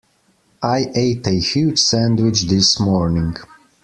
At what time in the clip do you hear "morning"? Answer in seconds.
2.79-3.37